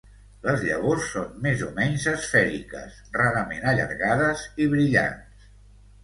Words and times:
Les 0.45 0.61
llavors 0.67 1.03
són 1.09 1.25
més 1.41 1.59
o 1.65 1.67
menys 1.75 2.05
esfèriques, 2.11 2.95
rarament 3.17 3.67
allargades 3.73 4.47
i 4.65 4.67
brillants. 4.73 5.45